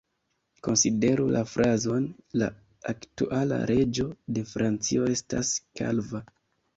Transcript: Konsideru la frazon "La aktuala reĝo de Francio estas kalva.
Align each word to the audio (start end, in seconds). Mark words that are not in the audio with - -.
Konsideru 0.67 1.25
la 1.33 1.41
frazon 1.49 2.07
"La 2.41 2.47
aktuala 2.93 3.59
reĝo 3.73 4.07
de 4.39 4.43
Francio 4.55 5.05
estas 5.17 5.53
kalva. 5.81 6.23